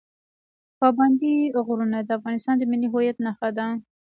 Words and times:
پابندی 0.79 1.33
غرونه 1.67 1.97
د 2.03 2.09
افغانستان 2.17 2.55
د 2.57 2.63
ملي 2.71 2.87
هویت 2.93 3.17
نښه 3.25 3.49
ده. 3.57 3.65